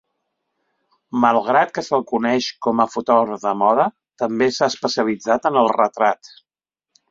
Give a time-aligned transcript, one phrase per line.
[1.25, 3.87] Malgrat que se'l coneix com a fotògraf de moda,
[4.25, 6.35] també s'ha especialitzat en el retrat.